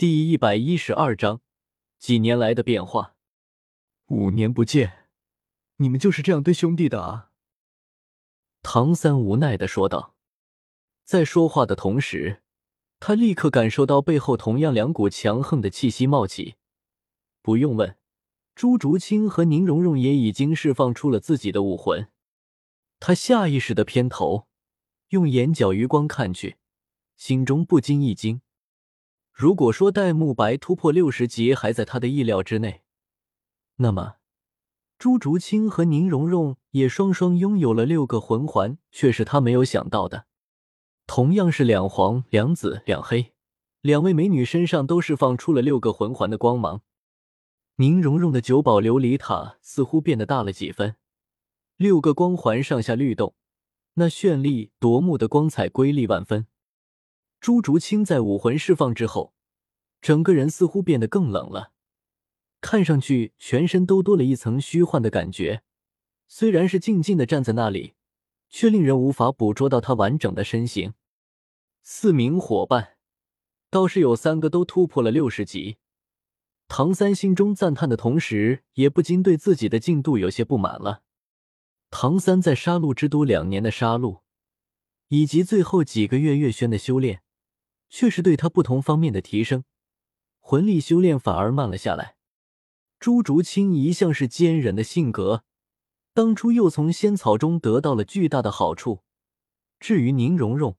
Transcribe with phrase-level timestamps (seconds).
[0.00, 1.42] 第一百一十二章，
[1.98, 3.16] 几年来的变化。
[4.06, 5.10] 五年不见，
[5.76, 7.32] 你们就是这样对兄弟的啊？
[8.62, 10.14] 唐三无奈的说道。
[11.04, 12.42] 在说话的同时，
[12.98, 16.54] 他立刻感受到背后同样两股强横的气息冒起。
[17.42, 17.98] 不用问，
[18.54, 22.08] 朱竹清和宁荣荣也已经释放出了自己的武魂。
[22.98, 24.46] 他下意识的偏头，
[25.08, 26.56] 用眼角余光看去，
[27.18, 28.40] 心中不禁一惊。
[29.32, 32.82] 如果说戴沐白突破六十级还在他的意料之内，
[33.76, 34.16] 那么
[34.98, 40.26] 朱竹清和宁荣荣也双双拥有了六个魂环，却是他没有想到的。
[41.06, 43.32] 同样是两黄两紫两黑，
[43.80, 46.82] 两位美女身上都释放出了六个魂环的光芒。
[47.76, 50.96] 宁荣荣的九宝琉璃塔似乎变得大了几分，
[51.78, 53.34] 六个光环上下律动，
[53.94, 56.46] 那绚丽夺目的光彩瑰丽万分。
[57.40, 59.32] 朱竹清在武魂释放之后，
[60.02, 61.72] 整个人似乎变得更冷了，
[62.60, 65.62] 看上去全身都多了一层虚幻的感觉。
[66.28, 67.94] 虽然是静静的站在那里，
[68.50, 70.92] 却令人无法捕捉到他完整的身形。
[71.82, 72.98] 四名伙伴，
[73.70, 75.78] 倒是有三个都突破了六十级。
[76.68, 81.02] 唐三心中赞叹的同时，也不禁对自己的进度有些不满了。
[81.88, 84.20] 唐三在杀戮之都两年的杀戮，
[85.08, 87.22] 以及最后几个月月轩的修炼。
[87.90, 89.64] 却是对他不同方面的提升，
[90.38, 92.16] 魂力修炼反而慢了下来。
[92.98, 95.44] 朱竹清一向是坚忍的性格，
[96.14, 99.02] 当初又从仙草中得到了巨大的好处。
[99.78, 100.76] 至于宁荣荣，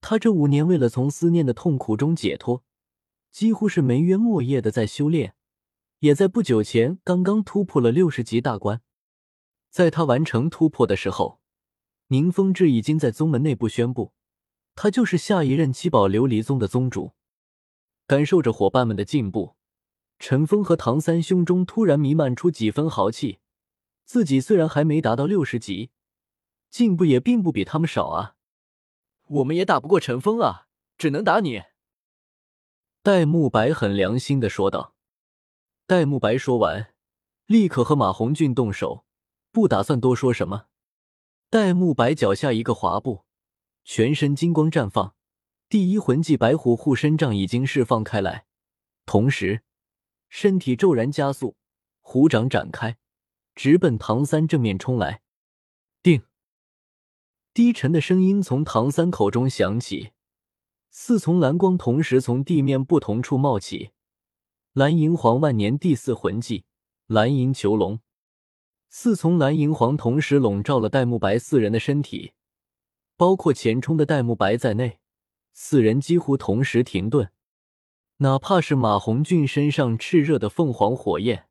[0.00, 2.64] 她这五年为了从思念的痛苦中解脱，
[3.30, 5.34] 几乎是没月没夜的在修炼，
[5.98, 8.80] 也在不久前刚刚突破了六十级大关。
[9.70, 11.40] 在他完成突破的时候，
[12.08, 14.14] 宁风致已经在宗门内部宣布。
[14.76, 17.12] 他就是下一任七宝琉璃宗的宗主。
[18.06, 19.56] 感受着伙伴们的进步，
[20.20, 23.40] 陈峰和唐三胸中突然弥漫出几分豪气。
[24.04, 25.90] 自己虽然还没达到六十级，
[26.70, 28.36] 进步也并不比他们少啊。
[29.26, 31.62] 我们也打不过陈峰啊，只能打你。
[33.02, 34.94] 戴沐白很良心的说道。
[35.86, 36.94] 戴沐白说完，
[37.46, 39.04] 立刻和马红俊动手，
[39.50, 40.66] 不打算多说什么。
[41.50, 43.25] 戴沐白脚下一个滑步。
[43.88, 45.14] 全身金光绽放，
[45.68, 48.44] 第一魂技白虎护身杖已经释放开来，
[49.06, 49.62] 同时
[50.28, 51.56] 身体骤然加速，
[52.00, 52.98] 虎掌展开，
[53.54, 55.22] 直奔唐三正面冲来。
[56.02, 56.24] 定！
[57.54, 60.10] 低沉的声音从唐三口中响起，
[60.90, 63.92] 四丛蓝光同时从地面不同处冒起。
[64.72, 66.64] 蓝银皇万年第四魂技
[67.06, 68.00] 蓝银囚笼，
[68.88, 72.32] 四丛蓝银皇同时笼罩了戴沐白四人的身体。
[73.16, 75.00] 包括前冲的戴沐白在内，
[75.52, 77.30] 四人几乎同时停顿。
[78.18, 81.48] 哪怕是马红俊身上炽热的凤凰火焰，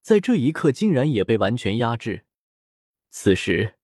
[0.00, 2.24] 在这一刻竟然也被完全压制。
[3.10, 3.74] 此时，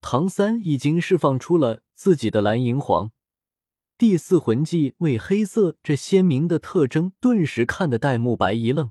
[0.00, 3.12] 唐三已经释放出了自己的蓝银皇
[3.96, 8.90] 第四魂技为黑色，这鲜明的特征顿时看得戴沐白一愣。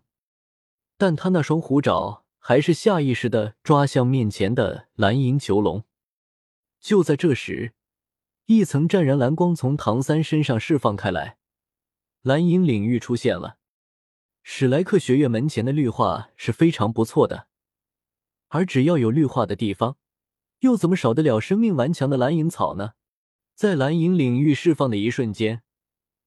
[0.97, 5.83] 但他那双虎爪还是下意识的抓向面前的蓝银囚笼。
[6.81, 7.73] 就在这时，
[8.47, 11.37] 一层湛然蓝光从唐三身上释放开来，
[12.23, 13.59] 蓝银领域出现了。
[14.41, 17.47] 史莱克学院门前的绿化是非常不错的，
[18.47, 19.97] 而只要有绿化的地方，
[20.61, 22.93] 又怎么少得了生命顽强的蓝银草呢？
[23.53, 25.61] 在蓝银领域释放的一瞬间，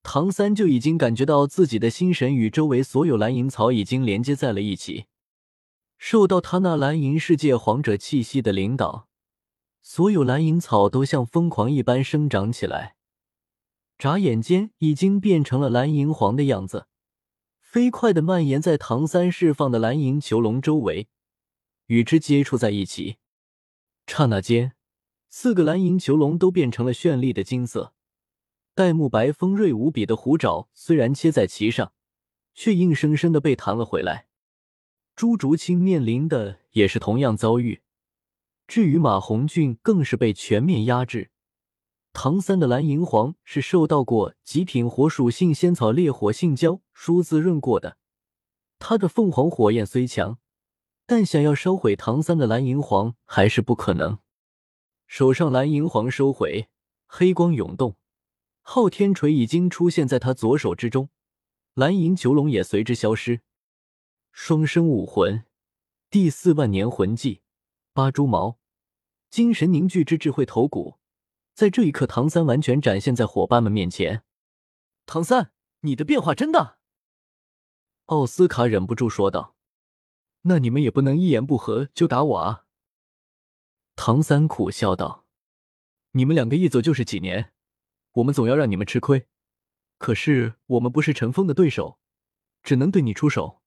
[0.05, 5.07] 唐三就已经感觉到自己的心神与周围所有蓝银草已经连接在了一起，
[5.99, 9.09] 受到他那蓝银世界皇者气息的领导。
[9.87, 12.97] 所有蓝银草都像疯狂一般生长起来，
[13.99, 16.87] 眨眼间已经变成了蓝银皇的样子，
[17.61, 21.09] 飞快的蔓延在唐三释放的蓝银囚笼周围，
[21.89, 23.19] 与之接触在一起。
[24.07, 24.73] 刹那间，
[25.29, 27.93] 四个蓝银囚笼都变成了绚丽的金色。
[28.75, 31.93] 戴沐白锋锐无比的虎爪虽然切在其上，
[32.55, 34.29] 却硬生生的被弹了回来。
[35.15, 37.83] 朱竹清面临的也是同样遭遇。
[38.67, 41.31] 至于马红俊，更是被全面压制。
[42.13, 47.99] 唐三的蓝银皇是受到过极品火属性仙草烈火性胶疏滋润过的，
[48.79, 50.39] 他的凤凰火焰虽强，
[51.07, 54.19] 但想要烧毁唐三的蓝银皇还是不可能。
[55.07, 56.69] 手上蓝银皇收回，
[57.07, 57.97] 黑光涌动，
[58.63, 61.11] 昊天锤已经出现在他左手之中，
[61.75, 63.41] 蓝银囚笼也随之消失。
[64.33, 65.45] 双生武魂，
[66.11, 67.43] 第四万年魂技。
[67.95, 68.59] 八蛛矛，
[69.31, 70.99] 精神凝聚之智慧头骨，
[71.55, 74.25] 在这一刻，唐三完全展现在伙伴们面前。
[75.07, 75.53] 唐三，
[75.83, 76.79] 你的变化真大。
[78.07, 79.55] 奥斯卡忍不住说道
[80.43, 82.65] ：“那你们也不能一言不合就打我啊！”
[83.95, 85.25] 唐三苦笑道
[86.11, 87.53] ：“你们两个一走就是几年，
[88.15, 89.29] 我们总要让你们吃亏。
[89.99, 92.01] 可是我们不是陈峰的对手，
[92.65, 93.63] 只能对你出手。”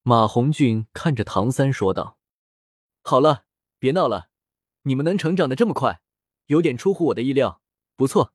[0.00, 2.18] 马红俊看着唐三说道
[3.02, 3.44] ：“好了，
[3.78, 4.30] 别闹了，
[4.82, 6.00] 你们能成长的这么快，
[6.46, 7.60] 有点出乎我的意料，
[7.96, 8.32] 不错。”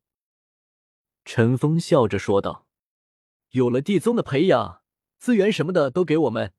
[1.24, 2.68] 陈峰笑着说道
[3.52, 4.84] ：“有了地宗的培养，
[5.18, 6.54] 资源什么的都给我们，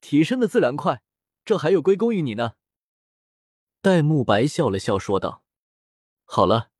[0.00, 1.02] 提升的自然快，
[1.44, 2.54] 这还有归功于你呢。”
[3.80, 5.44] 戴沐白笑了笑说道
[6.24, 6.70] ：“好了，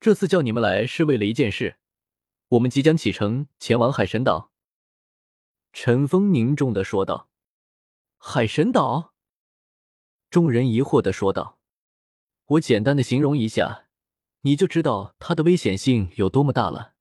[0.00, 1.78] 这次叫你们来是为了一件事，
[2.48, 4.52] 我们即将启程前往海神岛。”
[5.72, 7.28] 陈峰凝重的说道
[8.18, 9.11] ：“海神岛。”
[10.32, 11.58] 众人疑惑的说道
[12.56, 13.84] ：“我简单的形容一下。”
[14.44, 16.94] 你就知道它的危险性有多么大了。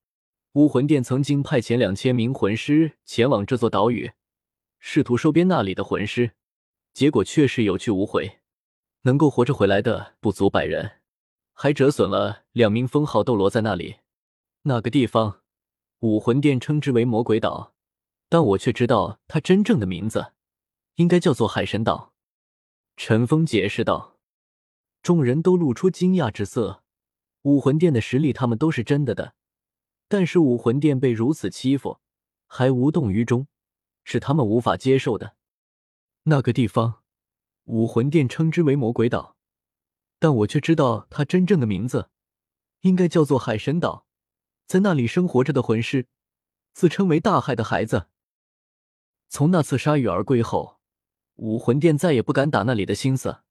[0.51, 4.11] 武魂殿曾经派遣两千名魂师前往这座岛屿，
[4.79, 6.33] 试图收编那里的魂师，
[6.93, 8.39] 结果却是有去无回，
[9.03, 10.99] 能够活着回来的不足百人，
[11.53, 13.99] 还折损了两名封号斗罗在那里。
[14.63, 15.39] 那个地方，
[15.99, 17.73] 武魂殿称之为魔鬼岛，
[18.27, 20.33] 但我却知道它真正的名字，
[20.95, 22.10] 应该叫做海神岛。
[23.03, 24.19] 陈峰解释道。
[25.01, 26.83] 众人都露出惊讶之色。
[27.41, 29.33] 武魂殿的实力，他们都是真的的，
[30.07, 31.99] 但是武魂殿被如此欺负，
[32.45, 33.47] 还无动于衷，
[34.03, 35.35] 是他们无法接受的。
[36.25, 37.01] 那个地方，
[37.63, 39.35] 武魂殿称之为魔鬼岛，
[40.19, 42.11] 但我却知道它真正的名字，
[42.81, 44.05] 应该叫做海神岛。
[44.67, 46.05] 在那里生活着的魂师，
[46.71, 48.09] 自称为大海的孩子。
[49.27, 50.79] 从那次铩羽而归后，
[51.35, 53.41] 武魂殿再也不敢打那里的心思，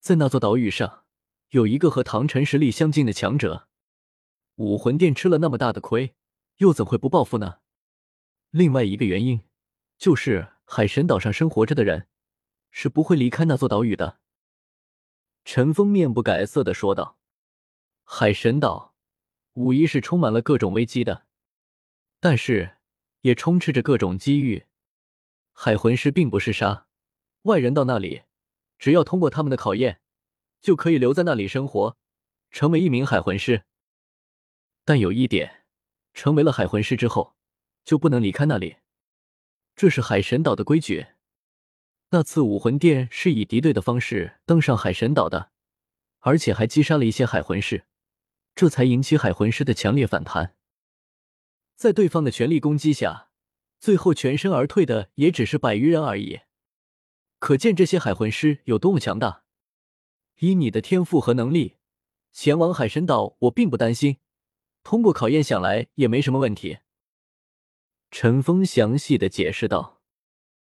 [0.00, 1.04] 在那座岛屿上。
[1.50, 3.68] 有一个和唐晨实力相近的强者，
[4.56, 6.14] 武魂殿吃了那么大的亏，
[6.58, 7.60] 又怎会不报复呢？
[8.50, 9.40] 另外一个原因，
[9.96, 12.08] 就是海神岛上生活着的人
[12.70, 14.20] 是不会离开那座岛屿的。
[15.46, 17.18] 陈峰面不改色的说道
[18.04, 18.94] ：“海神岛
[19.54, 21.24] 无疑是充满了各种危机的，
[22.20, 22.76] 但是
[23.22, 24.66] 也充斥着各种机遇。
[25.52, 26.87] 海魂师并不是杀，
[27.42, 28.22] 外人到那里，
[28.78, 30.00] 只要通过他们的考验。”
[30.60, 31.96] 就可以留在那里生活，
[32.50, 33.62] 成为一名海魂师。
[34.84, 35.64] 但有一点，
[36.12, 37.36] 成为了海魂师之后，
[37.84, 38.78] 就不能离开那里。
[39.76, 41.06] 这是海神岛的规矩。
[42.10, 45.52] 那次武魂殿是以敌对的方式登上海神岛的，
[46.18, 47.84] 而且还击杀了一些海魂师，
[48.56, 50.56] 这才引起海魂师的强烈反弹。
[51.76, 53.30] 在对方的全力攻击下，
[53.78, 56.40] 最后全身而退的也只是百余人而已。
[57.38, 59.44] 可见这些海魂师有多么强大。
[60.40, 61.76] 以你的天赋和能力，
[62.32, 64.18] 前往海神岛，我并不担心。
[64.82, 66.78] 通过考验，想来也没什么问题。”
[68.10, 69.97] 陈峰详细的解释道。